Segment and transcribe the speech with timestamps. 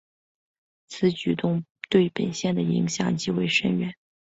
[0.87, 3.93] 此举动对本线的影响极为深远。